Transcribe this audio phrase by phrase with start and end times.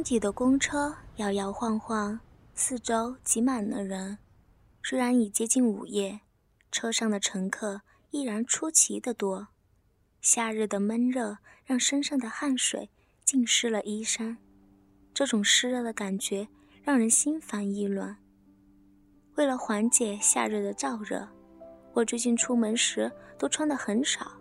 [0.00, 2.18] 拥挤的公车摇摇晃晃，
[2.54, 4.16] 四周挤满了人。
[4.82, 6.20] 虽然已接近午夜，
[6.72, 9.48] 车上的乘客依然出奇的多。
[10.22, 11.36] 夏日的闷热
[11.66, 12.88] 让身上的汗水
[13.26, 14.38] 浸湿了衣衫，
[15.12, 16.48] 这种湿热的感觉
[16.82, 18.16] 让人心烦意乱。
[19.34, 21.28] 为了缓解夏日的燥热，
[21.92, 24.32] 我最近出门时都穿得很少，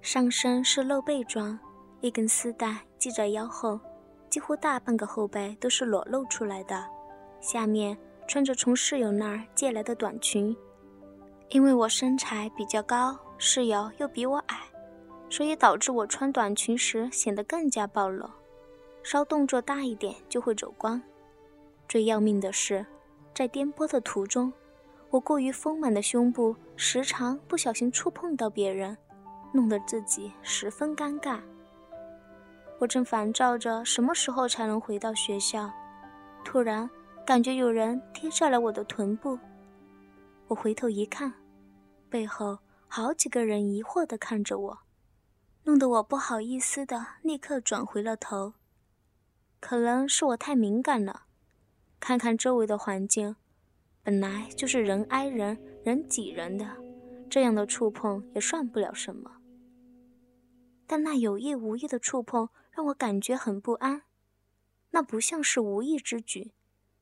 [0.00, 1.58] 上身是露背装，
[2.00, 3.78] 一根丝带系在腰后，
[4.30, 6.84] 几乎大半个后背都是裸露出来的。
[7.40, 7.96] 下面
[8.26, 10.56] 穿着从室友那儿借来的短裙，
[11.50, 14.56] 因为我身材比较高，室友又比我矮，
[15.30, 18.28] 所以导致我穿短裙时显得更加暴露，
[19.02, 21.00] 稍动作大一点就会走光。
[21.88, 22.84] 最要命的是。
[23.34, 24.52] 在颠簸的途中，
[25.10, 28.98] 我过于丰满的胸部时常不小心触碰到别人，
[29.52, 31.38] 弄得自己十分尴尬。
[32.78, 35.68] 我正烦躁着什么时候才能回到学校，
[36.44, 36.88] 突然
[37.26, 39.38] 感觉有人贴在了我的臀部。
[40.46, 41.32] 我回头一看，
[42.08, 44.78] 背后好几个人疑惑地看着我，
[45.64, 48.54] 弄得我不好意思的立刻转回了头。
[49.60, 51.24] 可能是我太敏感了。
[51.98, 53.34] 看看周围的环境，
[54.04, 56.64] 本来就是人挨人、人挤人的，
[57.28, 59.32] 这样的触碰也算不了什么。
[60.86, 64.02] 但那有意无意的触碰让我感觉很不安，
[64.90, 66.52] 那不像是无意之举，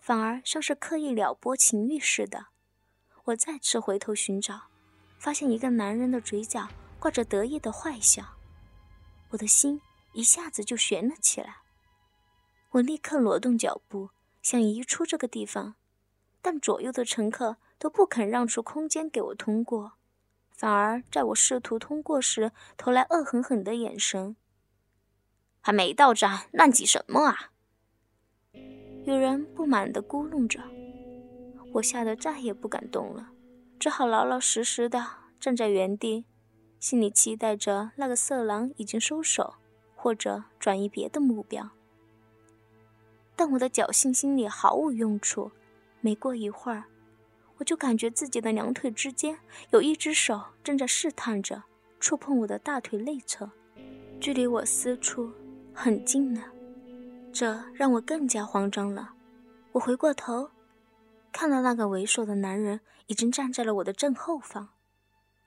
[0.00, 2.46] 反而像是刻意撩拨情欲似的。
[3.26, 4.62] 我再次回头寻找，
[5.16, 6.66] 发现一个男人的嘴角
[6.98, 8.34] 挂着得意的坏笑，
[9.28, 9.80] 我的心
[10.12, 11.58] 一下子就悬了起来。
[12.70, 14.10] 我立刻挪动脚步。
[14.42, 15.76] 想移出这个地方，
[16.42, 19.92] 但左右的乘客都不肯让出空间给我通过，
[20.50, 24.34] 反而在我试图通过时投来恶狠狠的眼神。
[25.60, 27.50] 还没到站，乱挤什么啊？
[29.04, 30.60] 有人不满地咕哝着。
[31.74, 33.28] 我吓得再也不敢动了，
[33.78, 35.06] 只好老老实实的
[35.38, 36.24] 站在原地，
[36.78, 39.54] 心里期待着那个色狼已经收手，
[39.94, 41.70] 或者转移别的目标。
[43.36, 45.52] 但我的侥幸心理毫无用处。
[46.00, 46.84] 没过一会儿，
[47.58, 49.38] 我就感觉自己的两腿之间
[49.70, 51.64] 有一只手正在试探着
[52.00, 53.50] 触碰我的大腿内侧，
[54.18, 55.30] 距离我私处
[55.82, 56.44] 很近呢。
[57.32, 59.14] 这让我更加慌张了。
[59.72, 60.50] 我回过头，
[61.32, 64.74] 看到那个猥琐的男人已经站在了我的正后方，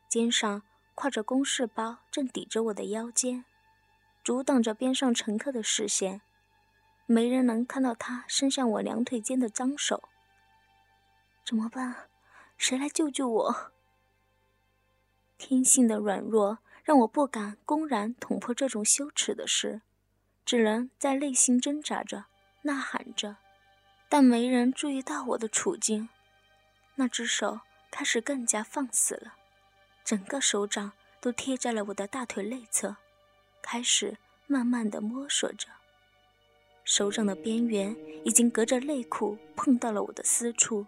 [0.09, 0.63] 肩上
[0.95, 3.45] 挎着公事包，正抵着我的腰间，
[4.23, 6.21] 阻挡着边上乘客的视线。
[7.05, 10.09] 没人能看到他伸向我两腿间的脏手，
[11.45, 12.09] 怎么办？
[12.57, 13.71] 谁来救救我？
[15.37, 19.81] 天性的软弱让我不敢公然捅破这种羞耻的事，
[20.45, 22.25] 只能在内心挣扎着、
[22.63, 23.37] 呐喊着，
[24.09, 26.09] 但没人注意到我的处境。
[26.95, 29.33] 那只手开始更加放肆了，
[30.03, 32.95] 整个手掌都贴在了我的大腿内侧，
[33.61, 35.67] 开始慢慢的摸索着。
[36.83, 40.85] 手掌的边缘已经隔着内裤碰到了我的私处，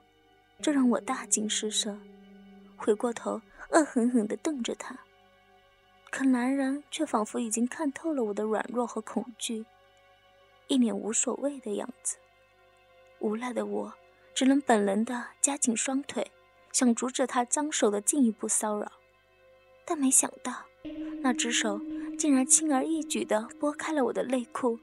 [0.62, 1.98] 这让我大惊失色。
[2.76, 4.98] 回过头，恶狠狠地瞪着他。
[6.16, 9.66] 可男人却仿佛已经看透了我的软弱和恐惧，
[10.70, 12.16] 一脸无所谓的样子。
[13.20, 13.94] 无奈的我
[14.34, 16.32] 只能本能地夹紧双腿，
[16.72, 18.90] 想阻止他脏手的进一步骚扰。
[19.84, 20.54] 但没想到，
[21.20, 21.82] 那只手
[22.18, 24.80] 竟然轻而易举地拨开了我的内裤。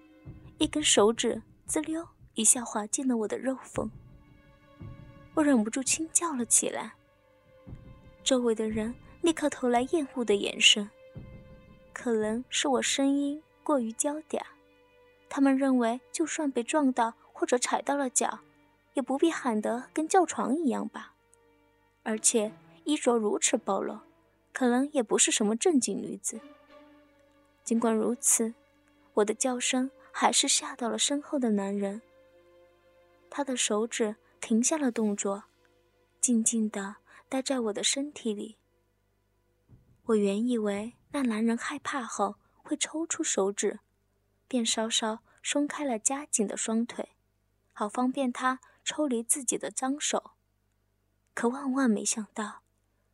[0.59, 3.91] 一根手指滋溜一下滑进了我的肉缝，
[5.33, 6.93] 我忍不住轻叫了起来。
[8.23, 10.91] 周围的人立刻投来厌恶的眼神，
[11.93, 14.41] 可能是我声音过于娇嗲，
[15.29, 18.41] 他们认为就算被撞到或者踩到了脚，
[18.95, 21.15] 也不必喊得跟叫床一样吧。
[22.03, 22.53] 而且
[22.85, 24.01] 衣着如此暴露，
[24.53, 26.41] 可能也不是什么正经女子。
[27.65, 28.55] 尽管如此，
[29.15, 29.91] 我的叫声。
[30.15, 32.03] 还是吓到了身后的男人。
[33.31, 35.45] 他的手指停下了动作，
[36.21, 36.97] 静静地
[37.31, 38.59] 待在我的身体里。
[40.13, 43.81] 我原以为那男人害怕后会抽出手指，
[44.47, 47.11] 便稍稍松开了夹紧的双腿，
[47.73, 50.33] 好方便他抽离自己的脏手。
[51.35, 52.63] 可万万没想到，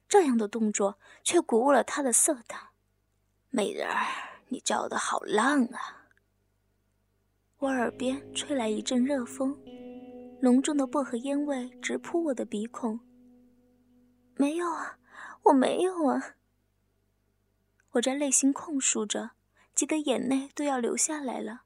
[0.08, 2.70] 这样的动作却鼓舞了他的色胆。
[3.50, 6.08] 美人儿，你叫的好浪啊！
[7.58, 9.56] 我耳边吹来一阵热风，
[10.42, 12.98] 浓重的薄荷烟味直扑我的鼻孔。
[14.34, 14.98] 没有啊，
[15.44, 16.34] 我没有啊！
[17.98, 19.30] 我在内心控诉着，
[19.74, 21.62] 急得眼泪都要流下来了。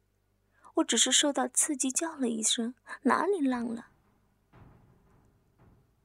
[0.77, 3.89] 我只是受到刺激，叫了一声，哪里浪了？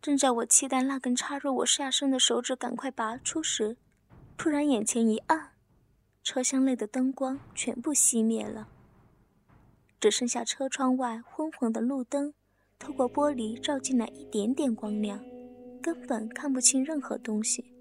[0.01, 3.77] 正在我期待那根插入我下身的手指赶快拔出时，
[4.37, 5.51] 突然眼前一暗，
[6.23, 8.67] 车厢内的灯光全部熄灭了，
[9.99, 12.33] 只剩下车窗外昏黄的路灯，
[12.77, 15.23] 透过玻璃照进来一点点光亮，
[15.81, 17.76] 根本看不清任何东西。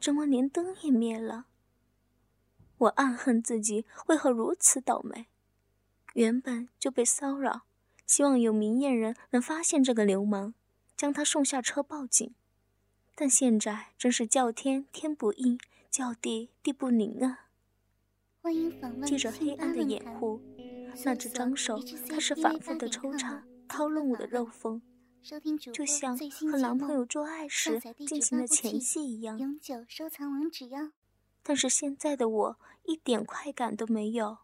[0.00, 1.46] 怎么连灯也灭了？
[2.78, 5.26] 我暗恨自己为何如此倒霉。
[6.14, 7.62] 原本就被骚扰，
[8.06, 10.54] 希望有明眼人能发现这个流氓，
[10.96, 12.34] 将他送下车报警。
[13.14, 15.58] 但现在真是叫天天不应，
[15.90, 17.48] 叫地地不灵啊！
[19.04, 20.40] 借着黑暗的掩护，
[21.04, 24.80] 那只脏手开始反复的抽插、掏弄我的肉缝，
[25.72, 26.16] 就像
[26.50, 29.38] 和男朋友做爱时进行的前戏一样。
[29.38, 30.92] 永久收藏网址哟。
[31.42, 34.38] 但是现在的我一点快感都没有，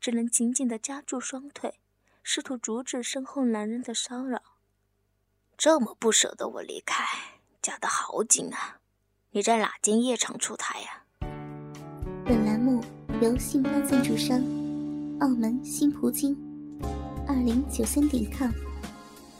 [0.00, 1.80] 只能紧紧地夹住双腿，
[2.22, 4.42] 试图阻止身后男人的骚扰。
[5.56, 7.04] 这么不舍得我离开，
[7.62, 8.80] 夹得好紧啊！
[9.30, 11.04] 你在哪间夜场出台呀？
[12.24, 12.82] 本栏目
[13.22, 14.38] 由信邦赞助商
[15.20, 16.36] 澳门新葡京
[17.26, 18.50] 二零九三点 com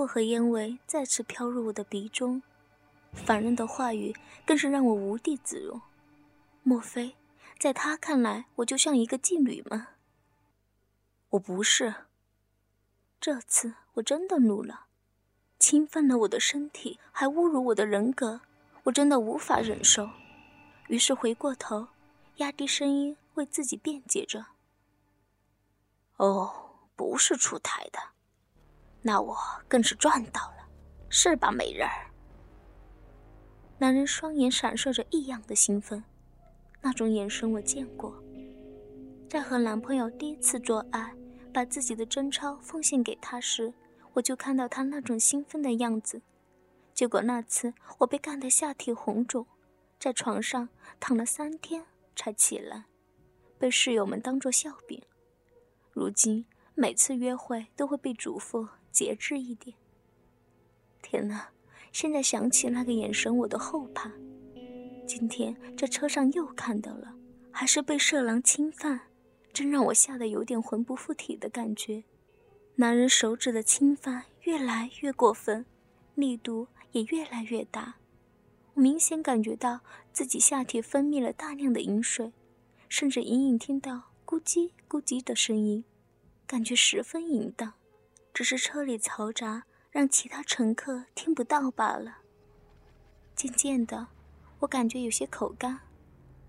[0.00, 2.42] 薄荷烟味再次飘入我的鼻中，
[3.12, 4.16] 烦人的话语
[4.46, 5.78] 更是让我无地自容。
[6.62, 7.16] 莫非，
[7.58, 9.88] 在他看来，我就像一个妓女吗？
[11.28, 11.94] 我不是。
[13.20, 14.86] 这次我真的怒了，
[15.58, 18.40] 侵犯了我的身体，还侮辱我的人格，
[18.84, 20.08] 我真的无法忍受。
[20.88, 21.88] 于是回过头，
[22.36, 24.46] 压低声音为自己辩解着
[26.16, 27.98] ：“哦，不是出台的，
[29.02, 29.36] 那我
[29.66, 30.68] 更是赚到了，
[31.08, 32.06] 是吧，美人儿？”
[33.78, 36.04] 男人双眼闪烁着异样的兴奋。
[36.82, 38.22] 那种眼神我见过，
[39.28, 41.14] 在和男朋友第一次做爱，
[41.52, 43.74] 把自己的贞操奉献给他时，
[44.14, 46.22] 我就看到他那种兴奋的样子。
[46.94, 49.46] 结果那次我被干得下体红肿，
[49.98, 51.84] 在床上躺了三天
[52.16, 52.84] 才起来，
[53.58, 55.02] 被室友们当作笑柄。
[55.92, 59.76] 如今每次约会都会被嘱咐节制一点。
[61.02, 61.50] 天哪，
[61.92, 64.12] 现在想起那个眼神，我都后怕。
[65.06, 67.14] 今天在车上又看到了，
[67.50, 69.00] 还是被色狼侵犯，
[69.52, 72.04] 真让我吓得有点魂不附体的感觉。
[72.76, 75.66] 男人手指的侵犯越来越过分，
[76.14, 77.96] 力度也越来越大，
[78.74, 79.80] 我明显感觉到
[80.12, 82.32] 自己下体分泌了大量的饮水，
[82.88, 85.84] 甚至隐隐听到咕叽咕叽的声音，
[86.46, 87.74] 感觉十分淫荡。
[88.32, 92.18] 只是车里嘈杂，让其他乘客听不到罢了。
[93.34, 94.08] 渐渐的。
[94.60, 95.80] 我感觉有些口干，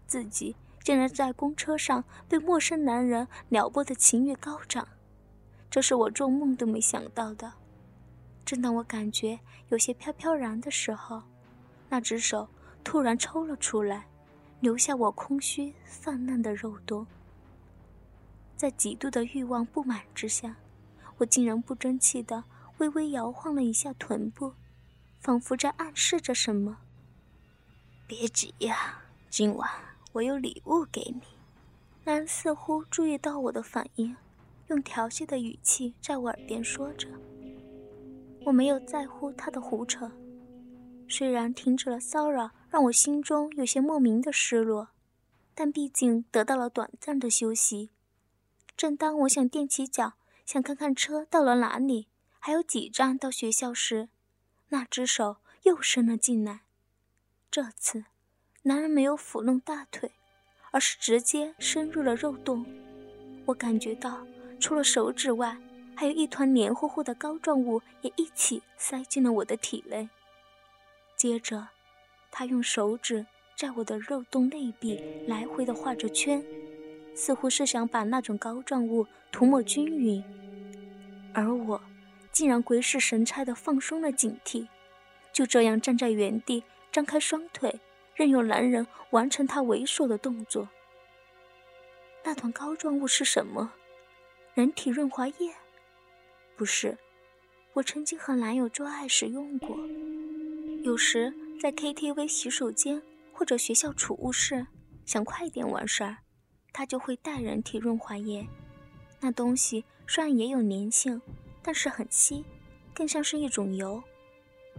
[0.06, 4.86] 自己竟然在公车上被陌生男人撩拨的情欲高涨，
[5.70, 7.54] 这是我做梦都没想到的。
[8.44, 11.24] 正当我感觉有些飘飘然的时候，
[11.88, 12.50] 那只手
[12.84, 14.08] 突然抽了出来，
[14.60, 17.08] 留下我空虚泛滥的肉多。
[18.58, 20.58] 在极度的欲望不满之下，
[21.22, 22.44] 我竟然不争气的
[22.80, 24.54] 微微摇晃了一下臀部，
[25.20, 26.80] 仿佛在暗示着什么。
[28.08, 29.70] 别急呀，今晚
[30.14, 31.22] 我有礼物给你。
[32.06, 34.16] 男人似乎注意到我的反应，
[34.70, 37.08] 用调戏的语气在我耳边说着。
[38.44, 40.12] 我没有在乎他的胡扯，
[41.08, 44.88] 虽然停止了骚扰，让我心中有些莫名的失落，
[45.54, 47.92] 但毕竟得到了短暂的休息。
[48.76, 50.14] 正当我想踮起脚，
[50.52, 54.10] 想看看车到了哪里，还有几站到学校时，
[54.68, 56.64] 那只手又伸了进来。
[57.50, 58.04] 这次，
[58.64, 60.12] 男人没有抚弄大腿，
[60.72, 62.66] 而是直接伸入了肉洞。
[63.46, 64.28] 我感觉到，
[64.60, 65.58] 除了手指外，
[65.96, 70.10] 还有一团黏糊糊的膏状物也一起塞进了我的体内。
[71.16, 71.70] 接着，
[72.30, 76.44] 他用手指在我的肉洞内壁来回的画着圈，
[77.16, 80.22] 似乎是想把那种膏状物涂抹均匀。
[81.34, 81.82] 而我，
[82.32, 84.68] 竟然鬼使神差地放松了警惕，
[85.34, 86.64] 就这样站在原地。
[86.92, 87.80] 张开双腿，
[88.16, 90.68] 任由男人完成他猥琐的动作。
[92.24, 93.72] 那团膏状物是什么？
[94.54, 95.56] 人体润滑液？
[96.58, 96.98] 不是，
[97.72, 99.78] 我曾经和男友做爱时用过。
[100.84, 104.68] 有时在 KTV 洗手间或者学校储物室，
[105.06, 106.18] 想快点完事儿，
[106.74, 108.46] 他就会带人体润滑液。
[109.22, 111.22] 那东西虽然也有粘性，
[111.62, 112.44] 但是很稀，
[112.94, 114.04] 更像是一种油，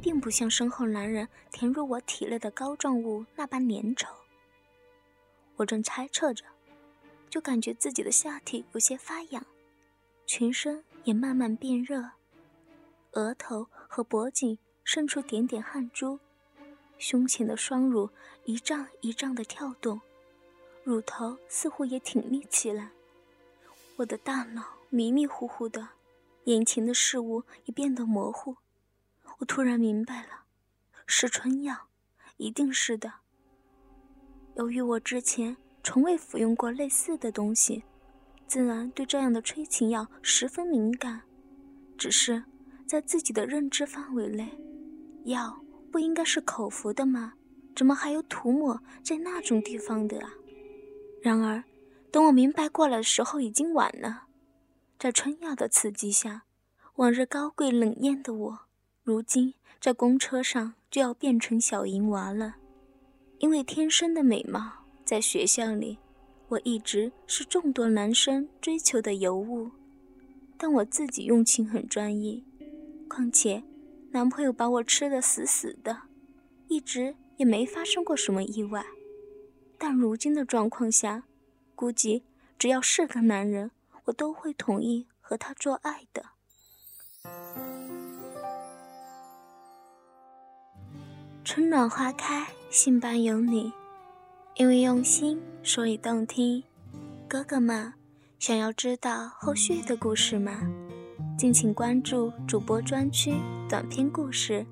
[0.03, 4.09] 并不像身后男人填入我体内的膏状物那般粘稠。
[5.57, 6.45] 我正猜测着，
[7.31, 9.47] 就感觉自己的下体有些发痒，
[10.27, 12.11] 全身也慢慢变热，
[13.13, 16.19] 额头和脖颈渗出点点汗珠，
[16.99, 18.11] 胸前的双乳
[18.45, 20.01] 一胀一胀的跳动，
[20.83, 22.91] 乳头似乎也挺立起来。
[24.03, 25.91] 我的大脑迷迷糊糊的，
[26.47, 28.57] 眼前的事物也变得模糊。
[29.39, 30.47] 我突然明白了，
[31.07, 31.87] 是春药，
[32.37, 33.13] 一定是的。
[34.57, 37.85] 由于我之前从未服用过类似的东西，
[38.49, 41.23] 自然对这样的催情药十分敏感。
[41.97, 42.43] 只是
[42.85, 44.59] 在自己的认知范围内，
[45.27, 47.35] 药不应该是口服的吗？
[47.77, 50.35] 怎么还有涂抹在那种地方的啊？
[51.23, 51.63] 然而。
[52.13, 54.25] 等我明白过来的时候，已经晚了。
[54.99, 56.43] 在春药的刺激下，
[56.97, 58.59] 往日高贵冷艳的我，
[59.03, 62.57] 如今在公车上就要变成小淫娃了。
[63.39, 65.99] 因为天生的美貌，在学校里，
[66.49, 69.71] 我一直是众多男生追求的尤物。
[70.59, 72.45] 但我自己用情很专一，
[73.09, 73.65] 况且
[74.11, 76.03] 男朋友把我吃得死死的，
[76.69, 78.85] 一直也没发生过什么意外。
[79.79, 81.25] 但如今的状况下，
[81.75, 82.25] 估计
[82.59, 83.71] 只要是个男人，
[84.05, 86.25] 我都会同意和他做爱的。
[91.45, 93.73] 春暖花开，信般有你。
[94.55, 96.63] 因为用心，所以动听。
[97.27, 97.95] 哥哥们，
[98.39, 100.61] 想要知道后续的故事吗？
[101.39, 103.35] 敬请关注主播专区
[103.69, 104.61] 短篇故事《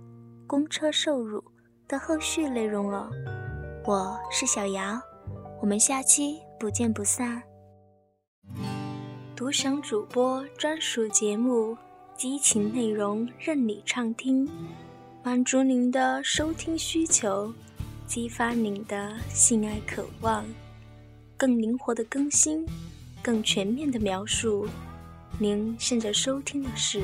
[0.47, 1.41] 公车受辱》
[1.89, 3.11] 的后续内容哦。
[3.87, 5.01] 我是小姚，
[5.63, 6.41] 我们下期。
[6.61, 7.43] 不见不散。
[9.35, 11.75] 独享主播专属节目，
[12.15, 14.47] 激情内容任你畅听，
[15.23, 17.51] 满足您的收听需求，
[18.07, 20.45] 激发您的性爱渴望，
[21.35, 22.67] 更灵活的更新，
[23.23, 24.69] 更全面的描述。
[25.39, 27.03] 您现在收听的是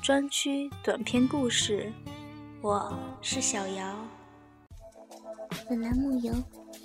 [0.00, 1.92] 专区短篇故事，
[2.62, 3.94] 我是小姚。
[5.68, 6.32] 本栏目由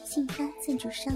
[0.04, 1.16] 信发赞助商。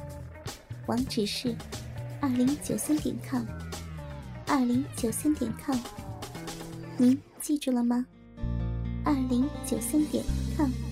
[0.87, 1.55] 网址是
[2.19, 3.45] 二零九三点 com，
[4.47, 5.77] 二零九三点 com，
[6.97, 8.05] 您记住了吗？
[9.05, 10.23] 二零九三点
[10.57, 10.90] com。